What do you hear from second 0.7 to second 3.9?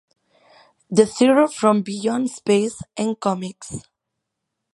The Terror from Beyond Space en còmics.